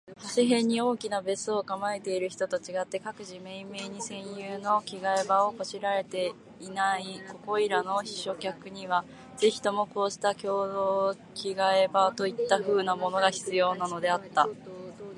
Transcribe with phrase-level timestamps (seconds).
[0.19, 9.05] 長谷辺（はせへん）に大きな別荘を構えている人と違って、各自めいめいに専有の着換場（きがえば）を拵（こしら）えていないここいらの避暑客には、
[9.37, 14.49] ぜひともこうした共同着換所といった風（ふう）なものが必要なのであった。